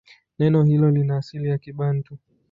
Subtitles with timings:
[0.39, 2.17] Neno hilo lina asili ya Kibantu.